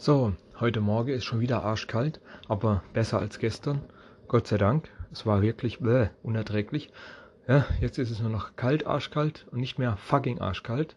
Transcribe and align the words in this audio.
So, 0.00 0.32
heute 0.60 0.80
Morgen 0.80 1.08
ist 1.08 1.24
schon 1.24 1.40
wieder 1.40 1.64
arschkalt, 1.64 2.20
aber 2.46 2.84
besser 2.92 3.18
als 3.18 3.40
gestern. 3.40 3.80
Gott 4.28 4.46
sei 4.46 4.56
Dank. 4.56 4.88
Es 5.10 5.26
war 5.26 5.42
wirklich 5.42 5.80
bäh, 5.80 6.06
unerträglich. 6.22 6.92
Ja, 7.48 7.66
jetzt 7.80 7.98
ist 7.98 8.12
es 8.12 8.20
nur 8.20 8.30
noch 8.30 8.54
kalt, 8.54 8.86
arschkalt 8.86 9.48
und 9.50 9.58
nicht 9.58 9.76
mehr 9.80 9.96
fucking 9.96 10.40
arschkalt. 10.40 10.94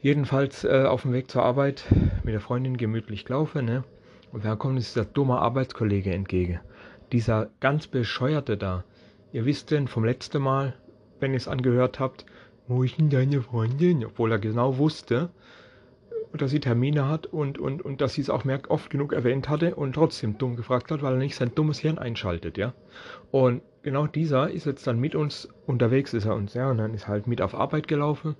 Jedenfalls 0.00 0.64
äh, 0.64 0.82
auf 0.82 1.02
dem 1.02 1.12
Weg 1.12 1.30
zur 1.30 1.44
Arbeit 1.44 1.84
mit 2.24 2.34
der 2.34 2.40
Freundin 2.40 2.76
gemütlich 2.76 3.24
gelaufen, 3.24 3.64
ne? 3.64 3.84
Und 4.32 4.44
da 4.44 4.56
kommt 4.56 4.78
dieser 4.80 5.04
dumme 5.04 5.38
Arbeitskollege 5.38 6.12
entgegen. 6.12 6.58
Dieser 7.12 7.50
ganz 7.60 7.86
bescheuerte 7.86 8.56
da. 8.56 8.82
Ihr 9.30 9.44
wisst 9.44 9.70
denn 9.70 9.86
vom 9.86 10.04
letzten 10.04 10.42
Mal, 10.42 10.74
wenn 11.20 11.30
ihr 11.30 11.36
es 11.36 11.46
angehört 11.46 12.00
habt, 12.00 12.26
wo 12.66 12.82
ist 12.82 12.98
denn 12.98 13.10
deine 13.10 13.42
Freundin? 13.42 14.04
Obwohl 14.04 14.32
er 14.32 14.40
genau 14.40 14.76
wusste, 14.76 15.30
dass 16.36 16.50
sie 16.50 16.60
Termine 16.60 17.08
hat 17.08 17.26
und, 17.26 17.58
und, 17.58 17.82
und 17.82 18.00
dass 18.00 18.14
sie 18.14 18.20
es 18.20 18.30
auch 18.30 18.44
mehr, 18.44 18.60
oft 18.68 18.90
genug 18.90 19.12
erwähnt 19.12 19.48
hatte 19.48 19.74
und 19.74 19.94
trotzdem 19.94 20.38
dumm 20.38 20.56
gefragt 20.56 20.90
hat, 20.90 21.02
weil 21.02 21.14
er 21.14 21.18
nicht 21.18 21.36
sein 21.36 21.54
dummes 21.54 21.78
Hirn 21.78 21.98
einschaltet, 21.98 22.58
ja. 22.58 22.74
Und 23.30 23.62
genau 23.82 24.06
dieser 24.06 24.50
ist 24.50 24.66
jetzt 24.66 24.86
dann 24.86 24.98
mit 24.98 25.14
uns 25.14 25.48
unterwegs, 25.66 26.14
ist 26.14 26.24
er 26.26 26.34
uns, 26.34 26.54
ja, 26.54 26.70
und 26.70 26.78
dann 26.78 26.94
ist 26.94 27.08
halt 27.08 27.26
mit 27.26 27.42
auf 27.42 27.54
Arbeit 27.54 27.88
gelaufen. 27.88 28.36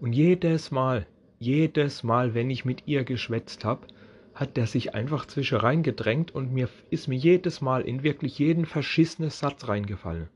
Und 0.00 0.12
jedes 0.12 0.70
Mal, 0.70 1.06
jedes 1.38 2.02
Mal, 2.02 2.34
wenn 2.34 2.50
ich 2.50 2.64
mit 2.64 2.86
ihr 2.86 3.04
geschwätzt 3.04 3.64
habe, 3.64 3.86
hat 4.34 4.56
der 4.56 4.66
sich 4.66 4.94
einfach 4.94 5.26
zwischen 5.26 5.58
reingedrängt 5.58 6.34
und 6.34 6.52
mir 6.52 6.68
ist 6.90 7.08
mir 7.08 7.16
jedes 7.18 7.60
Mal 7.60 7.82
in 7.82 8.02
wirklich 8.02 8.38
jeden 8.38 8.64
verschissenen 8.64 9.30
Satz 9.30 9.68
reingefallen. 9.68 10.28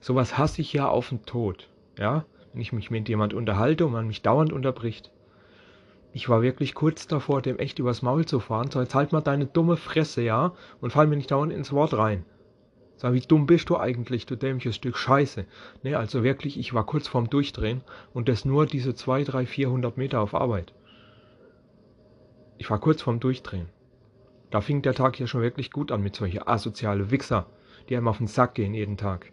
Sowas 0.00 0.36
hasse 0.36 0.60
ich 0.60 0.72
ja 0.72 0.88
auf 0.88 1.08
den 1.08 1.24
Tod, 1.24 1.68
ja, 1.98 2.24
wenn 2.52 2.60
ich 2.60 2.72
mich 2.72 2.90
mit 2.90 3.08
jemand 3.08 3.34
unterhalte 3.34 3.86
und 3.86 3.92
man 3.92 4.06
mich 4.06 4.22
dauernd 4.22 4.52
unterbricht. 4.52 5.10
Ich 6.12 6.28
war 6.28 6.42
wirklich 6.42 6.74
kurz 6.74 7.06
davor, 7.06 7.40
dem 7.40 7.58
echt 7.58 7.78
übers 7.78 8.02
Maul 8.02 8.26
zu 8.26 8.38
fahren. 8.38 8.70
So, 8.70 8.80
jetzt 8.80 8.94
halt 8.94 9.12
mal 9.12 9.22
deine 9.22 9.46
dumme 9.46 9.76
Fresse, 9.76 10.22
ja? 10.22 10.52
Und 10.80 10.92
fall 10.92 11.06
mir 11.06 11.16
nicht 11.16 11.30
dauernd 11.30 11.52
ins 11.52 11.72
Wort 11.72 11.94
rein. 11.94 12.24
Sag, 12.96 13.14
wie 13.14 13.20
dumm 13.20 13.46
bist 13.46 13.68
du 13.70 13.78
eigentlich, 13.78 14.26
du 14.26 14.36
dämliches 14.36 14.76
Stück 14.76 14.96
Scheiße. 14.96 15.46
Ne, 15.82 15.96
also 15.96 16.22
wirklich, 16.22 16.58
ich 16.58 16.74
war 16.74 16.86
kurz 16.86 17.08
vorm 17.08 17.30
Durchdrehen 17.30 17.80
und 18.12 18.28
das 18.28 18.44
nur 18.44 18.66
diese 18.66 18.94
2, 18.94 19.24
3, 19.24 19.46
400 19.46 19.96
Meter 19.96 20.20
auf 20.20 20.34
Arbeit. 20.34 20.72
Ich 22.58 22.70
war 22.70 22.78
kurz 22.78 23.02
vorm 23.02 23.18
Durchdrehen. 23.18 23.70
Da 24.50 24.60
fing 24.60 24.82
der 24.82 24.94
Tag 24.94 25.16
hier 25.16 25.26
schon 25.26 25.40
wirklich 25.42 25.72
gut 25.72 25.90
an 25.90 26.02
mit 26.02 26.14
solchen 26.14 26.46
asoziale 26.46 27.10
Wichser, 27.10 27.46
die 27.88 27.96
einem 27.96 28.06
auf 28.06 28.18
den 28.18 28.26
Sack 28.28 28.54
gehen 28.54 28.74
jeden 28.74 28.98
Tag. 28.98 29.32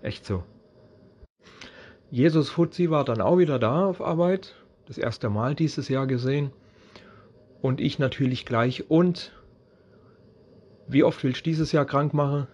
Echt 0.00 0.24
so. 0.24 0.44
Jesus 2.10 2.50
Fuzzi 2.50 2.88
war 2.88 3.04
dann 3.04 3.20
auch 3.20 3.38
wieder 3.38 3.58
da 3.58 3.84
auf 3.84 4.00
Arbeit 4.00 4.54
das 4.86 4.98
erste 4.98 5.30
Mal 5.30 5.54
dieses 5.54 5.88
Jahr 5.88 6.06
gesehen. 6.06 6.50
Und 7.60 7.80
ich 7.80 7.98
natürlich 7.98 8.44
gleich. 8.44 8.90
Und 8.90 9.32
wie 10.88 11.04
oft 11.04 11.22
willst 11.22 11.40
du 11.40 11.50
dieses 11.50 11.72
Jahr 11.72 11.84
krank 11.84 12.12
machen? 12.12 12.48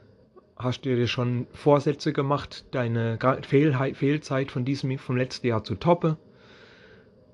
Hast 0.57 0.85
du 0.85 0.95
dir 0.95 1.07
schon 1.07 1.47
Vorsätze 1.53 2.13
gemacht, 2.13 2.65
deine 2.73 3.19
Fehl 3.43 3.73
Fehlzeit 3.95 4.51
von 4.51 4.65
diesem 4.65 4.99
vom 4.99 5.17
letzten 5.17 5.47
Jahr 5.47 5.65
zu 5.65 5.77
toppen? 5.77 6.17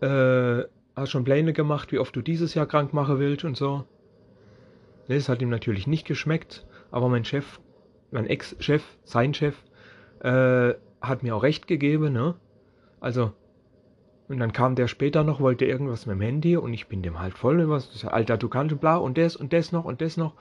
Äh, 0.01 0.65
hast 0.95 1.11
schon 1.11 1.25
Pläne 1.25 1.53
gemacht, 1.53 1.91
wie 1.93 1.99
oft 1.99 2.15
du 2.15 2.21
dieses 2.21 2.55
Jahr 2.55 2.67
krank 2.67 2.93
machen 2.93 3.19
willst 3.19 3.45
und 3.45 3.57
so? 3.57 3.85
Das 5.09 5.29
hat 5.29 5.43
ihm 5.43 5.51
natürlich 5.51 5.87
nicht 5.87 6.07
geschmeckt, 6.07 6.67
aber 6.91 7.09
mein 7.09 7.25
Chef, 7.25 7.61
mein 8.11 8.27
Ex-Chef, 8.27 8.83
sein 9.05 9.35
Chef, 9.35 9.57
äh, 10.21 10.75
hat 11.01 11.23
mir 11.23 11.37
auch 11.37 11.43
recht 11.43 11.67
gegeben, 11.67 12.13
ne? 12.13 12.35
Also, 13.01 13.33
und 14.29 14.39
dann 14.39 14.53
kam 14.53 14.75
der 14.75 14.89
später 14.89 15.23
noch, 15.23 15.41
wollte 15.41 15.67
irgendwas 15.67 16.07
mit 16.07 16.17
dem 16.17 16.23
Handy 16.23 16.57
und 16.57 16.73
ich 16.73 16.87
bin 16.87 17.03
dem 17.03 17.19
halt 17.19 17.35
voll 17.35 17.69
was, 17.69 18.05
alter, 18.07 18.37
du 18.37 18.49
kannst 18.49 18.79
bla 18.81 18.97
und 18.97 19.19
das 19.19 19.37
und 19.37 19.53
das 19.53 19.73
noch 19.73 19.85
und 19.85 20.01
das 20.01 20.17
noch 20.17 20.35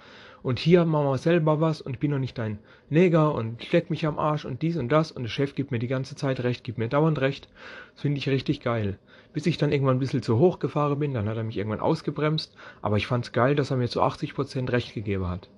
und 0.44 0.59
hier 0.59 0.84
machen 0.86 1.06
wir 1.06 1.17
selber 1.17 1.62
was 1.62 1.81
und 1.81 1.94
ich 1.94 2.00
bin 2.00 2.11
noch 2.11 2.20
nicht 2.20 2.38
dein 2.38 2.59
Neger 2.89 3.34
und 3.34 3.64
steck 3.64 3.89
mich 3.89 4.05
am 4.05 4.20
Arsch 4.20 4.45
und 4.45 4.61
dies 4.61 4.77
und 4.77 4.89
das 4.89 5.11
und 5.11 5.23
der 5.23 5.30
Chef 5.30 5.55
gibt 5.55 5.72
mir 5.72 5.80
die 5.80 5.88
ganze 5.88 6.16
Zeit 6.16 6.42
recht, 6.43 6.66
gibt 6.66 6.77
mir 6.77 6.89
dauernd 6.89 7.20
recht. 7.22 7.48
Das 7.93 8.02
finde 8.02 8.17
ich 8.20 8.27
richtig 8.27 8.61
geil. 8.61 8.99
Bis 9.32 9.45
ich 9.45 9.58
dann 9.58 9.72
irgendwann 9.72 9.95
ein 9.95 9.99
bisschen 9.99 10.22
zu 10.22 10.38
hoch 10.38 10.60
gefahren 10.60 10.99
bin, 10.99 11.14
dann 11.14 11.30
hat 11.30 11.38
er 11.38 11.43
mich 11.43 11.58
irgendwann 11.58 11.80
ausgebremst, 11.80 12.54
aber 12.82 12.98
ich 12.98 13.08
fand's 13.08 13.32
geil, 13.32 13.55
dass 13.55 13.72
er 13.72 13.77
mir 13.77 13.88
zu 13.88 14.02
80% 14.02 14.72
recht 14.72 14.93
gegeben 14.93 15.27
hat. 15.27 15.49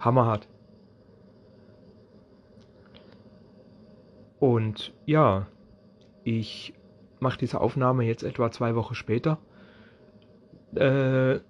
Hammerhart. 0.00 0.48
Und 4.40 4.92
ja, 5.06 5.46
ich 6.24 6.74
mache 7.20 7.38
diese 7.38 7.60
Aufnahme 7.60 8.04
jetzt 8.04 8.22
etwa 8.22 8.50
zwei 8.50 8.74
Wochen 8.74 8.94
später. 8.94 9.38
Äh, 10.74 11.40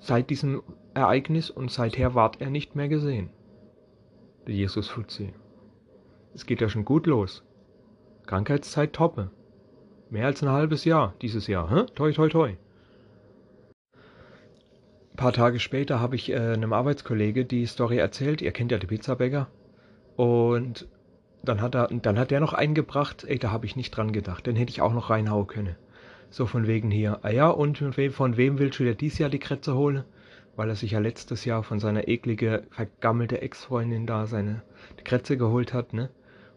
seit 0.00 0.30
diesem 0.30 0.62
Ereignis 0.94 1.50
und 1.50 1.70
seither 1.70 2.14
ward 2.14 2.40
er 2.40 2.50
nicht 2.50 2.74
mehr 2.74 2.88
gesehen. 2.88 3.30
Der 4.46 4.54
Jesus 4.54 4.88
Fuzzi. 4.88 5.32
Es 6.34 6.46
geht 6.46 6.60
ja 6.60 6.68
schon 6.68 6.84
gut 6.84 7.06
los. 7.06 7.44
Krankheitszeit 8.26 8.92
toppe. 8.92 9.30
Mehr 10.10 10.26
als 10.26 10.42
ein 10.42 10.48
halbes 10.48 10.84
Jahr 10.84 11.14
dieses 11.20 11.46
Jahr. 11.46 11.70
Hä? 11.70 11.86
Toi, 11.94 12.12
toi, 12.12 12.28
toi. 12.28 12.56
Ein 15.12 15.16
paar 15.16 15.32
Tage 15.32 15.58
später 15.58 16.00
habe 16.00 16.16
ich 16.16 16.30
äh, 16.30 16.36
einem 16.36 16.72
Arbeitskollege 16.72 17.44
die 17.44 17.66
Story 17.66 17.98
erzählt. 17.98 18.40
Ihr 18.40 18.52
kennt 18.52 18.70
ja 18.72 18.78
die 18.78 18.86
Pizzabäcker. 18.86 19.48
Und 20.16 20.88
dann 21.42 21.60
hat 21.60 21.74
er, 21.74 21.88
dann 21.88 22.18
hat 22.18 22.32
er 22.32 22.40
noch 22.40 22.52
eingebracht, 22.52 23.24
ey, 23.26 23.38
da 23.38 23.50
habe 23.50 23.66
ich 23.66 23.76
nicht 23.76 23.90
dran 23.90 24.12
gedacht, 24.12 24.46
den 24.46 24.56
hätte 24.56 24.70
ich 24.70 24.80
auch 24.80 24.92
noch 24.92 25.10
reinhauen 25.10 25.46
können. 25.46 25.76
So 26.30 26.46
von 26.46 26.66
wegen 26.66 26.90
hier, 26.90 27.20
ah 27.22 27.30
ja, 27.30 27.48
und 27.48 27.78
von 27.78 27.96
wem, 27.96 28.12
von 28.12 28.36
wem 28.36 28.58
willst 28.58 28.78
du 28.78 28.84
dir 28.84 28.94
dieses 28.94 29.18
Jahr 29.18 29.30
die 29.30 29.38
Kretze 29.38 29.74
holen? 29.74 30.04
Weil 30.56 30.68
er 30.68 30.76
sich 30.76 30.90
ja 30.90 30.98
letztes 30.98 31.44
Jahr 31.44 31.62
von 31.62 31.78
seiner 31.78 32.08
eklige, 32.08 32.64
vergammelte 32.70 33.40
Ex-Freundin 33.40 34.06
da 34.06 34.26
seine 34.26 34.62
die 34.98 35.04
Kretze 35.04 35.36
geholt 35.36 35.72
hat, 35.72 35.94
ne? 35.94 36.10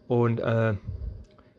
Und 0.08 0.40
äh, 0.40 0.74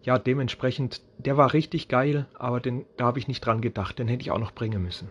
ja, 0.03 0.19
dementsprechend, 0.19 1.01
der 1.17 1.38
war 1.38 1.53
richtig 1.53 1.88
geil, 1.88 2.28
aber 2.38 2.59
den, 2.59 2.85
da 2.97 3.05
habe 3.05 3.19
ich 3.19 3.29
nicht 3.29 3.41
dran 3.41 3.61
gedacht, 3.61 3.97
den 3.97 4.09
hätte 4.09 4.22
ich 4.22 4.31
auch 4.31 4.40
noch 4.40 4.51
bringen 4.51 4.84
müssen. 4.84 5.09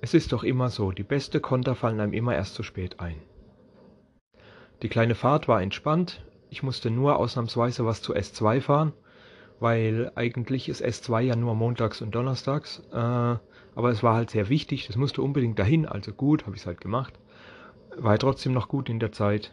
Es 0.00 0.14
ist 0.14 0.32
doch 0.32 0.44
immer 0.44 0.68
so, 0.68 0.92
die 0.92 1.02
beste 1.02 1.40
Konter 1.40 1.74
fallen 1.74 1.98
einem 1.98 2.12
immer 2.12 2.34
erst 2.34 2.54
zu 2.54 2.62
spät 2.62 3.00
ein. 3.00 3.16
Die 4.82 4.88
kleine 4.88 5.16
Fahrt 5.16 5.48
war 5.48 5.60
entspannt, 5.60 6.22
ich 6.50 6.62
musste 6.62 6.90
nur 6.90 7.16
ausnahmsweise 7.16 7.84
was 7.84 8.02
zu 8.02 8.14
S2 8.14 8.60
fahren, 8.60 8.92
weil 9.60 10.12
eigentlich 10.14 10.68
ist 10.68 10.84
S2 10.84 11.20
ja 11.20 11.36
nur 11.36 11.54
montags 11.54 12.00
und 12.00 12.14
donnerstags. 12.14 12.82
Äh, 12.92 12.96
aber 12.96 13.90
es 13.90 14.02
war 14.02 14.14
halt 14.14 14.30
sehr 14.30 14.48
wichtig, 14.48 14.86
das 14.86 14.96
musste 14.96 15.22
unbedingt 15.22 15.58
dahin, 15.58 15.86
also 15.86 16.12
gut, 16.12 16.46
habe 16.46 16.56
ich 16.56 16.62
es 16.62 16.66
halt 16.66 16.80
gemacht. 16.80 17.14
War 17.96 18.10
halt 18.10 18.22
trotzdem 18.22 18.52
noch 18.52 18.68
gut 18.68 18.88
in 18.88 18.98
der 18.98 19.12
Zeit 19.12 19.52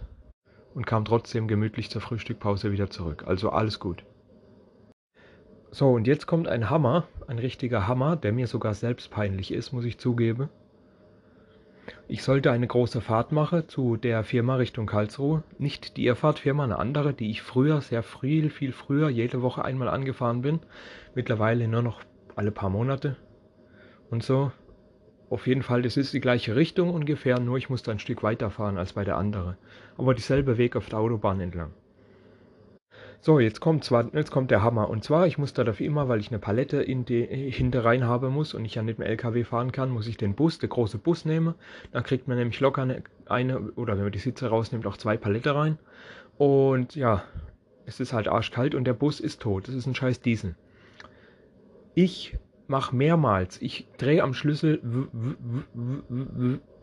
und 0.73 0.85
kam 0.85 1.05
trotzdem 1.05 1.47
gemütlich 1.47 1.89
zur 1.89 2.01
Frühstückpause 2.01 2.71
wieder 2.71 2.89
zurück. 2.89 3.23
Also 3.27 3.49
alles 3.49 3.79
gut. 3.79 4.03
So, 5.71 5.89
und 5.89 6.07
jetzt 6.07 6.25
kommt 6.25 6.47
ein 6.47 6.69
Hammer, 6.69 7.07
ein 7.27 7.37
richtiger 7.37 7.87
Hammer, 7.87 8.15
der 8.15 8.31
mir 8.31 8.47
sogar 8.47 8.73
selbst 8.73 9.11
peinlich 9.11 9.51
ist, 9.51 9.73
muss 9.73 9.85
ich 9.85 9.97
zugeben. 9.97 10.49
Ich 12.07 12.21
sollte 12.21 12.51
eine 12.51 12.67
große 12.67 13.01
Fahrt 13.01 13.31
machen 13.31 13.67
zu 13.67 13.97
der 13.97 14.23
Firma 14.23 14.57
Richtung 14.57 14.85
Karlsruhe. 14.85 15.43
Nicht 15.57 15.97
die 15.97 16.05
Irrfahrtfirma, 16.05 16.63
eine 16.63 16.77
andere, 16.77 17.13
die 17.13 17.31
ich 17.31 17.41
früher, 17.41 17.81
sehr 17.81 18.03
früh, 18.03 18.49
viel 18.49 18.73
früher, 18.73 19.09
jede 19.09 19.41
Woche 19.41 19.65
einmal 19.65 19.87
angefahren 19.87 20.43
bin. 20.43 20.59
Mittlerweile 21.15 21.67
nur 21.67 21.81
noch 21.81 22.01
alle 22.35 22.51
paar 22.51 22.69
Monate 22.69 23.15
und 24.11 24.21
so. 24.21 24.51
Auf 25.31 25.47
jeden 25.47 25.63
Fall, 25.63 25.81
das 25.81 25.97
ist 25.97 26.13
die 26.13 26.21
gleiche 26.21 26.55
Richtung 26.55 26.93
ungefähr, 26.93 27.39
nur 27.39 27.57
ich 27.57 27.71
musste 27.71 27.89
ein 27.89 27.97
Stück 27.97 28.21
weiter 28.21 28.51
fahren 28.51 28.77
als 28.77 28.93
bei 28.93 29.03
der 29.03 29.17
anderen. 29.17 29.57
Aber 29.97 30.13
dieselbe 30.13 30.59
Weg 30.59 30.75
auf 30.75 30.87
der 30.87 30.99
Autobahn 30.99 31.39
entlang. 31.39 31.73
So, 33.25 33.39
jetzt 33.39 33.59
kommt, 33.59 33.83
zwar, 33.83 34.13
jetzt 34.13 34.29
kommt 34.29 34.51
der 34.51 34.61
Hammer. 34.61 34.87
Und 34.87 35.03
zwar, 35.03 35.25
ich 35.25 35.39
muss 35.39 35.51
da 35.51 35.63
dafür 35.63 35.87
immer, 35.87 36.07
weil 36.07 36.19
ich 36.19 36.29
eine 36.29 36.37
Palette 36.37 36.83
in 36.83 37.05
die 37.05 37.25
hinterein 37.25 38.03
haben 38.03 38.31
muss 38.31 38.53
und 38.53 38.65
ich 38.65 38.75
ja 38.75 38.83
nicht 38.83 38.99
mehr 38.99 39.07
LKW 39.07 39.43
fahren 39.43 39.71
kann, 39.71 39.89
muss 39.89 40.05
ich 40.05 40.15
den 40.15 40.35
Bus, 40.35 40.59
der 40.59 40.69
große 40.69 40.99
Bus 40.99 41.25
nehmen. 41.25 41.55
Dann 41.91 42.03
kriegt 42.03 42.27
man 42.27 42.37
nämlich 42.37 42.59
locker 42.59 42.83
eine, 42.83 43.01
eine 43.25 43.71
oder 43.71 43.95
wenn 43.95 44.03
man 44.03 44.11
die 44.11 44.19
Sitze 44.19 44.49
rausnimmt, 44.49 44.85
auch 44.85 44.97
zwei 44.97 45.17
Palette 45.17 45.55
rein. 45.55 45.79
Und 46.37 46.95
ja, 46.95 47.23
es 47.87 47.99
ist 47.99 48.13
halt 48.13 48.27
arschkalt 48.27 48.75
und 48.75 48.83
der 48.83 48.93
Bus 48.93 49.19
ist 49.19 49.41
tot. 49.41 49.69
Das 49.69 49.73
ist 49.73 49.87
ein 49.87 49.95
scheiß 49.95 50.21
Diesel. 50.21 50.53
Ich 51.95 52.37
mache 52.67 52.95
mehrmals, 52.95 53.59
ich 53.59 53.87
drehe 53.97 54.21
am 54.21 54.35
Schlüssel, 54.35 54.79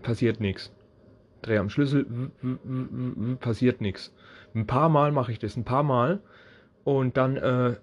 passiert 0.02 0.40
nichts. 0.40 0.72
Drehe 1.42 1.60
am 1.60 1.70
Schlüssel, 1.70 2.04
passiert 3.38 3.80
nichts. 3.80 4.12
Ein 4.54 4.66
paar 4.66 4.88
Mal 4.88 5.12
mache 5.12 5.32
ich 5.32 5.38
das, 5.38 5.56
ein 5.56 5.64
paar 5.64 5.82
Mal. 5.82 6.20
Und 6.84 7.16
dann 7.16 7.36
äh, 7.36 7.76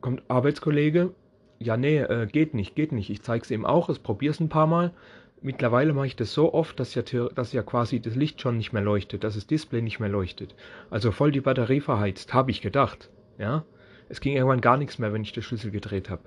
kommt 0.00 0.22
Arbeitskollege, 0.28 1.14
ja, 1.58 1.76
nee, 1.76 1.98
äh, 1.98 2.26
geht 2.26 2.54
nicht, 2.54 2.74
geht 2.74 2.92
nicht. 2.92 3.10
Ich 3.10 3.22
zeige 3.22 3.42
es 3.42 3.50
ihm 3.50 3.66
auch, 3.66 3.88
ich 3.88 4.02
probiere 4.02 4.32
es 4.32 4.40
ein 4.40 4.48
paar 4.48 4.66
Mal. 4.66 4.92
Mittlerweile 5.40 5.92
mache 5.92 6.06
ich 6.06 6.16
das 6.16 6.32
so 6.32 6.52
oft, 6.52 6.78
dass 6.80 6.94
ja, 6.94 7.02
dass 7.02 7.52
ja 7.52 7.62
quasi 7.62 8.00
das 8.00 8.16
Licht 8.16 8.40
schon 8.40 8.56
nicht 8.56 8.72
mehr 8.72 8.82
leuchtet, 8.82 9.24
dass 9.24 9.34
das 9.34 9.46
Display 9.46 9.82
nicht 9.82 10.00
mehr 10.00 10.08
leuchtet. 10.08 10.54
Also 10.90 11.12
voll 11.12 11.32
die 11.32 11.40
Batterie 11.40 11.80
verheizt, 11.80 12.34
habe 12.34 12.50
ich 12.50 12.60
gedacht. 12.60 13.10
Ja, 13.38 13.64
es 14.08 14.20
ging 14.20 14.34
irgendwann 14.34 14.60
gar 14.60 14.76
nichts 14.76 14.98
mehr, 14.98 15.12
wenn 15.12 15.22
ich 15.22 15.32
den 15.32 15.42
Schlüssel 15.42 15.70
gedreht 15.70 16.10
habe. 16.10 16.22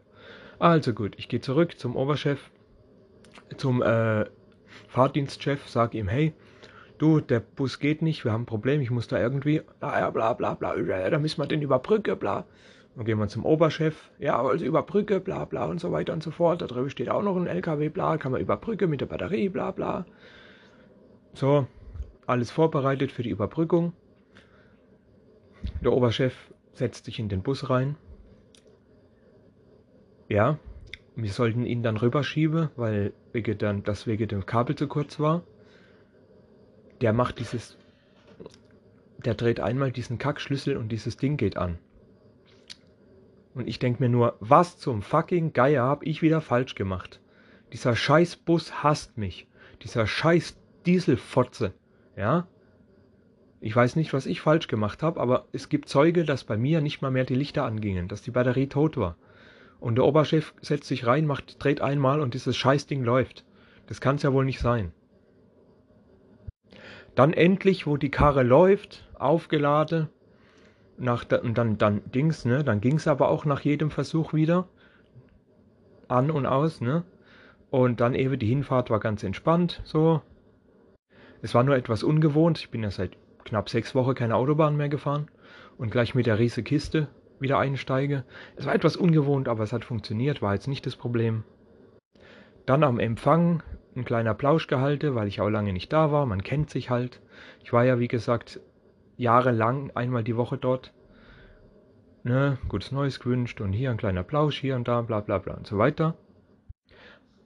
Also 0.60 0.94
gut, 0.94 1.16
ich 1.18 1.28
gehe 1.28 1.42
zurück 1.42 1.78
zum 1.78 1.96
Oberchef, 1.96 2.52
zum 3.58 3.82
äh, 3.82 4.26
Fahrdienstchef, 4.88 5.68
sage 5.68 5.98
ihm, 5.98 6.08
hey, 6.08 6.34
du, 7.02 7.20
der 7.20 7.40
Bus 7.40 7.80
geht 7.80 8.02
nicht, 8.02 8.24
wir 8.26 8.32
haben 8.32 8.44
ein 8.44 8.46
Problem, 8.46 8.82
ich 8.82 8.92
muss 8.92 9.08
da 9.08 9.20
irgendwie, 9.20 9.62
naja, 9.80 10.10
bla 10.12 10.34
bla 10.34 10.54
bla, 10.54 10.76
da 10.76 11.20
müssen 11.20 11.42
wir 11.42 11.48
den 11.48 11.62
überbrücken, 11.62 12.18
bla. 12.18 12.46
Dann 12.96 13.06
gehen 13.06 13.20
wir 13.20 13.28
zum 13.28 13.46
Oberchef, 13.46 14.12
ja, 14.20 14.42
also 14.42 14.66
überbrücke, 14.66 15.20
bla 15.20 15.46
bla 15.46 15.66
und 15.66 15.80
so 15.80 15.92
weiter 15.92 16.14
und 16.14 16.22
so 16.22 16.32
fort. 16.32 16.62
Da 16.62 16.68
drüben 16.68 16.90
steht 16.90 17.10
auch 17.10 17.24
noch 17.24 17.38
ein 17.38 17.48
LKW, 17.48 17.90
bla, 17.90 18.18
kann 18.18 18.34
man 18.34 18.42
überbrücken 18.42 18.90
mit 18.90 19.02
der 19.02 19.06
Batterie, 19.06 19.50
bla 19.50 19.72
bla. 19.72 20.06
So, 21.34 21.68
alles 22.28 22.52
vorbereitet 22.52 23.12
für 23.12 23.24
die 23.24 23.30
Überbrückung. 23.30 23.94
Der 25.82 25.94
Oberchef 25.94 26.36
setzt 26.74 27.06
sich 27.06 27.20
in 27.20 27.30
den 27.30 27.44
Bus 27.44 27.70
rein. 27.70 27.96
Ja, 30.28 30.60
wir 31.16 31.32
sollten 31.32 31.66
ihn 31.66 31.84
dann 31.84 31.98
rüberschieben, 31.98 32.70
weil 32.76 33.14
wegen 33.32 33.58
dann, 33.58 33.84
das 33.84 34.06
wegen 34.06 34.28
dem 34.28 34.46
Kabel 34.46 34.76
zu 34.76 34.88
kurz 34.88 35.20
war. 35.20 35.44
Der 37.02 37.14
macht 37.14 37.40
dieses, 37.40 37.78
der 39.26 39.34
dreht 39.34 39.60
einmal 39.60 39.92
diesen 39.92 40.18
Kackschlüssel 40.18 40.78
und 40.78 40.90
dieses 40.90 41.18
Ding 41.18 41.38
geht 41.38 41.58
an. 41.58 41.78
Und 43.54 43.68
ich 43.68 43.80
denke 43.80 44.02
mir 44.02 44.10
nur, 44.10 44.38
was 44.40 44.78
zum 44.78 45.02
fucking 45.02 45.54
Geier 45.54 45.84
hab 45.84 46.06
ich 46.06 46.22
wieder 46.22 46.42
falsch 46.42 46.76
gemacht? 46.76 47.20
Dieser 47.74 47.96
scheiß 47.96 48.38
Bus 48.38 48.84
hasst 48.84 49.18
mich. 49.18 49.48
Dieser 49.82 50.08
scheiß 50.08 50.58
Dieselfotze. 50.86 51.74
Ja? 52.16 52.48
Ich 53.60 53.76
weiß 53.76 53.96
nicht, 53.96 54.14
was 54.14 54.26
ich 54.26 54.42
falsch 54.42 54.68
gemacht 54.68 55.04
habe, 55.04 55.20
aber 55.20 55.48
es 55.52 55.70
gibt 55.70 55.90
Zeuge, 55.90 56.24
dass 56.24 56.44
bei 56.44 56.58
mir 56.58 56.82
nicht 56.82 57.02
mal 57.02 57.12
mehr 57.12 57.26
die 57.26 57.36
Lichter 57.36 57.64
angingen, 57.64 58.08
dass 58.08 58.22
die 58.22 58.32
Batterie 58.32 58.68
tot 58.68 58.98
war. 58.98 59.18
Und 59.80 59.96
der 59.96 60.06
Oberchef 60.06 60.54
setzt 60.62 60.88
sich 60.88 61.06
rein, 61.06 61.26
macht, 61.26 61.64
dreht 61.64 61.82
einmal 61.82 62.22
und 62.22 62.34
dieses 62.34 62.56
Scheißding 62.56 63.04
läuft. 63.04 63.44
Das 63.88 64.02
kann's 64.02 64.24
ja 64.24 64.34
wohl 64.34 64.46
nicht 64.46 64.60
sein. 64.60 64.94
Dann 67.22 67.34
endlich, 67.34 67.86
wo 67.86 67.98
die 67.98 68.10
Karre 68.10 68.42
läuft, 68.42 69.08
aufgeladen, 69.14 70.10
nach 70.98 71.24
und 71.44 71.56
dann, 71.56 71.78
dann 71.78 72.02
Dings, 72.10 72.46
ne? 72.46 72.64
Dann 72.64 72.82
ging 72.82 72.96
es 72.96 73.08
aber 73.08 73.30
auch 73.30 73.46
nach 73.46 73.60
jedem 73.62 73.92
Versuch 73.92 74.34
wieder 74.34 74.68
an 76.08 76.32
und 76.32 76.48
aus, 76.48 76.82
ne? 76.82 77.04
Und 77.70 78.02
dann 78.02 78.16
eben 78.16 78.40
die 78.40 78.48
Hinfahrt 78.48 78.90
war 78.90 79.00
ganz 79.00 79.22
entspannt, 79.22 79.82
so. 79.84 80.24
Es 81.44 81.54
war 81.54 81.62
nur 81.64 81.76
etwas 81.76 82.02
ungewohnt. 82.02 82.58
Ich 82.58 82.72
bin 82.72 82.82
ja 82.82 82.90
seit 82.90 83.12
knapp 83.46 83.70
sechs 83.70 83.94
Wochen 83.94 84.16
keine 84.16 84.36
Autobahn 84.36 84.76
mehr 84.76 84.90
gefahren 84.90 85.30
und 85.78 85.92
gleich 85.92 86.16
mit 86.16 86.26
der 86.26 86.40
riese 86.40 86.64
Kiste 86.64 87.08
wieder 87.40 87.60
einsteige. 87.60 88.24
Es 88.56 88.66
war 88.66 88.74
etwas 88.74 88.98
ungewohnt, 88.98 89.48
aber 89.48 89.64
es 89.64 89.74
hat 89.74 89.86
funktioniert, 89.86 90.42
war 90.42 90.56
jetzt 90.56 90.68
nicht 90.68 90.88
das 90.88 90.96
Problem. 90.96 91.44
Dann 92.66 92.84
am 92.84 93.00
Empfang 93.00 93.62
ein 93.96 94.06
kleiner 94.06 94.34
Plauschgehalte, 94.34 95.16
weil 95.16 95.28
ich 95.28 95.42
auch 95.42 95.50
lange 95.50 95.74
nicht 95.74 95.92
da 95.92 96.12
war. 96.12 96.26
Man 96.26 96.44
kennt 96.44 96.70
sich 96.70 96.90
halt. 96.90 97.22
Ich 97.64 97.74
war 97.74 97.84
ja, 97.84 98.00
wie 98.00 98.08
gesagt, 98.08 98.60
jahrelang 99.18 99.92
einmal 99.96 100.24
die 100.24 100.38
Woche 100.38 100.58
dort. 100.58 100.94
Ne, 102.24 102.60
gutes 102.70 102.92
Neues 102.92 103.20
gewünscht 103.20 103.62
und 103.62 103.74
hier 103.74 103.90
ein 103.90 103.98
kleiner 103.98 104.24
Plausch, 104.24 104.60
hier 104.60 104.76
und 104.76 104.88
da, 104.88 105.02
bla 105.02 105.22
bla 105.22 105.40
bla 105.40 105.56
und 105.56 105.66
so 105.66 105.78
weiter. 105.78 106.16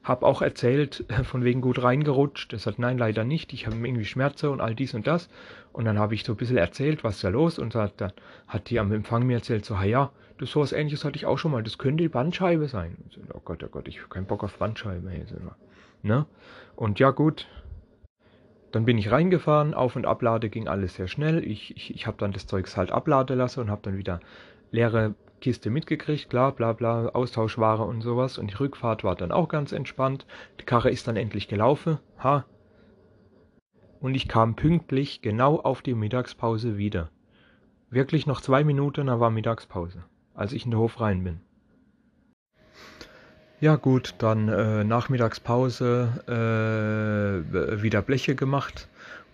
Hab 0.03 0.21
auch 0.21 0.41
erzählt, 0.41 1.05
von 1.23 1.43
wegen 1.43 1.61
gut 1.61 1.81
reingerutscht. 1.81 2.53
Das 2.53 2.67
hat 2.67 2.77
nein, 2.77 2.97
leider 2.97 3.23
nicht. 3.23 3.53
Ich 3.53 3.65
habe 3.65 3.75
irgendwie 3.75 4.05
Schmerzen 4.05 4.49
und 4.49 4.61
all 4.61 4.75
dies 4.75 4.93
und 4.93 5.07
das. 5.07 5.29
Und 5.71 5.85
dann 5.85 5.97
habe 5.97 6.13
ich 6.13 6.23
so 6.23 6.33
ein 6.33 6.37
bisschen 6.37 6.57
erzählt, 6.57 7.03
was 7.03 7.21
da 7.21 7.29
los. 7.29 7.57
Und 7.57 7.73
dann 7.73 7.91
hat 8.47 8.69
die 8.69 8.79
am 8.79 8.91
Empfang 8.91 9.25
mir 9.25 9.37
erzählt, 9.37 9.65
so, 9.65 9.75
ja, 9.75 10.11
du 10.37 10.45
sowas 10.45 10.73
ähnliches 10.73 11.05
hatte 11.05 11.15
ich 11.15 11.25
auch 11.25 11.37
schon 11.37 11.51
mal. 11.51 11.63
Das 11.63 11.77
könnte 11.77 12.03
die 12.03 12.09
Bandscheibe 12.09 12.67
sein. 12.67 12.97
So, 13.09 13.21
oh 13.33 13.41
Gott, 13.43 13.63
oh 13.63 13.67
Gott, 13.67 13.87
ich 13.87 13.99
habe 13.99 14.09
keinen 14.09 14.27
Bock 14.27 14.43
auf 14.43 14.57
Bandscheibe. 14.57 15.09
Ne? 16.05 16.27
Und 16.75 16.99
ja, 16.99 17.09
gut, 17.09 17.47
dann 18.71 18.85
bin 18.85 18.99
ich 18.99 19.09
reingefahren, 19.09 19.73
Auf- 19.73 19.95
und 19.95 20.05
Ablade 20.05 20.49
ging 20.49 20.67
alles 20.67 20.93
sehr 20.93 21.07
schnell. 21.07 21.43
Ich, 21.43 21.75
ich, 21.75 21.95
ich 21.95 22.05
habe 22.05 22.17
dann 22.19 22.31
das 22.31 22.45
Zeugs 22.45 22.77
halt 22.77 22.91
abladen 22.91 23.37
lassen 23.37 23.61
und 23.61 23.71
habe 23.71 23.81
dann 23.81 23.97
wieder 23.97 24.19
leere 24.69 25.15
Kiste 25.41 25.71
mitgekriegt, 25.71 26.29
klar, 26.29 26.51
bla 26.51 26.73
bla, 26.73 27.07
Austauschware 27.07 27.83
und 27.83 28.01
sowas. 28.01 28.37
Und 28.37 28.51
die 28.51 28.55
Rückfahrt 28.55 29.03
war 29.03 29.15
dann 29.15 29.31
auch 29.31 29.49
ganz 29.49 29.71
entspannt. 29.71 30.27
Die 30.59 30.65
Karre 30.65 30.91
ist 30.91 31.07
dann 31.07 31.17
endlich 31.17 31.47
gelaufen, 31.47 31.97
ha. 32.23 32.45
Und 33.99 34.13
ich 34.13 34.27
kam 34.27 34.55
pünktlich 34.55 35.23
genau 35.23 35.59
auf 35.59 35.81
die 35.81 35.95
Mittagspause 35.95 36.77
wieder. 36.77 37.09
Wirklich 37.89 38.27
noch 38.27 38.41
zwei 38.41 38.63
Minuten, 38.63 39.07
da 39.07 39.19
war 39.19 39.31
Mittagspause, 39.31 40.03
als 40.35 40.53
ich 40.53 40.65
in 40.65 40.71
den 40.71 40.79
Hof 40.79 41.01
rein 41.01 41.23
bin. 41.23 41.39
Ja 43.65 43.77
gut, 43.77 44.13
dann 44.19 44.47
äh, 44.47 44.83
Nachmittagspause 44.83 46.21
äh, 46.27 47.81
wieder 47.81 48.03
Bleche 48.03 48.35
gemacht 48.35 48.87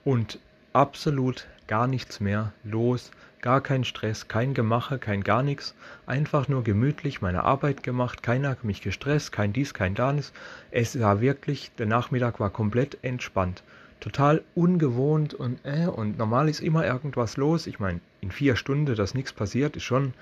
und 0.05 0.39
absolut 0.71 1.49
gar 1.67 1.85
nichts 1.85 2.21
mehr 2.21 2.53
los, 2.63 3.11
gar 3.41 3.59
kein 3.59 3.83
Stress, 3.83 4.29
kein 4.29 4.53
Gemache, 4.53 4.99
kein 4.99 5.21
gar 5.25 5.43
nichts, 5.43 5.75
einfach 6.05 6.47
nur 6.47 6.63
gemütlich 6.63 7.21
meine 7.21 7.43
Arbeit 7.43 7.83
gemacht, 7.83 8.23
keiner 8.23 8.51
hat 8.51 8.63
mich 8.63 8.81
gestresst, 8.81 9.33
kein 9.33 9.51
dies, 9.51 9.73
kein 9.73 9.95
danis. 9.95 10.31
Es 10.71 10.97
war 10.97 11.19
wirklich, 11.19 11.69
der 11.77 11.87
Nachmittag 11.87 12.39
war 12.39 12.51
komplett 12.51 12.99
entspannt, 13.01 13.63
total 13.99 14.43
ungewohnt 14.55 15.33
und 15.33 15.59
äh, 15.65 15.87
und 15.87 16.17
normal 16.17 16.47
ist 16.47 16.61
immer 16.61 16.85
irgendwas 16.85 17.35
los. 17.35 17.67
Ich 17.67 17.81
meine, 17.81 17.99
in 18.21 18.31
vier 18.31 18.55
Stunden, 18.55 18.95
dass 18.95 19.13
nichts 19.13 19.33
passiert, 19.33 19.75
ist 19.75 19.83
schon 19.83 20.13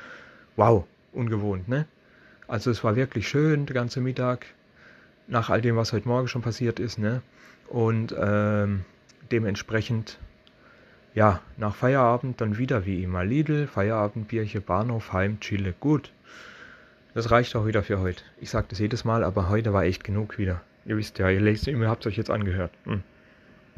wow, 0.56 0.84
ungewohnt, 1.14 1.68
ne? 1.68 1.86
Also 2.50 2.72
es 2.72 2.84
war 2.84 2.96
wirklich 2.96 3.28
schön, 3.28 3.68
der 3.68 3.76
ganze 3.76 4.02
Mittag, 4.02 4.48
nach 5.28 5.52
all 5.52 5.62
dem, 5.62 5.76
was 5.76 5.94
heute 5.94 6.08
Morgen 6.08 6.28
schon 6.28 6.42
passiert 6.42 6.80
ist. 6.80 6.98
Ne? 6.98 7.22
Und 7.68 8.16
ähm, 8.20 8.86
dementsprechend, 9.32 10.18
ja, 11.14 11.42
nach 11.58 11.76
Feierabend 11.76 12.42
dann 12.42 12.58
wieder 12.58 12.88
wie 12.88 13.04
immer 13.04 13.24
Lidl, 13.24 13.68
Feierabendbierchen, 13.68 14.64
Bahnhof, 14.64 15.14
Heim, 15.14 15.40
Chile. 15.42 15.76
Gut, 15.80 16.12
das 17.14 17.30
reicht 17.30 17.56
auch 17.56 17.68
wieder 17.68 17.84
für 17.84 18.00
heute. 18.00 18.24
Ich 18.42 18.50
sage 18.50 18.66
das 18.70 18.80
jedes 18.80 19.06
Mal, 19.06 19.24
aber 19.24 19.50
heute 19.50 19.72
war 19.72 19.84
echt 19.84 20.04
genug 20.04 20.40
wieder. 20.40 20.62
Ihr 20.86 20.98
wisst 20.98 21.20
ja, 21.20 21.30
ihr 21.30 21.42
ihr 21.42 21.88
habt 21.88 22.04
es 22.04 22.12
euch 22.12 22.18
jetzt 22.18 22.32
angehört. 22.32 22.72
Hm. 22.86 23.04